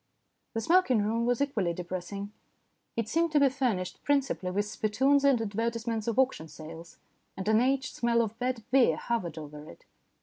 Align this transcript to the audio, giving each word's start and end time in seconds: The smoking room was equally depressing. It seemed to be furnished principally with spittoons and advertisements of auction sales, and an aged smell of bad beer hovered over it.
The 0.55 0.61
smoking 0.61 1.03
room 1.03 1.27
was 1.27 1.41
equally 1.43 1.73
depressing. 1.73 2.31
It 2.95 3.07
seemed 3.07 3.31
to 3.33 3.39
be 3.39 3.49
furnished 3.49 4.03
principally 4.03 4.49
with 4.51 4.65
spittoons 4.65 5.23
and 5.23 5.39
advertisements 5.39 6.07
of 6.07 6.17
auction 6.17 6.47
sales, 6.47 6.97
and 7.37 7.47
an 7.47 7.61
aged 7.61 7.93
smell 7.93 8.23
of 8.23 8.39
bad 8.39 8.63
beer 8.71 8.97
hovered 8.97 9.37
over 9.37 9.63
it. 9.69 9.85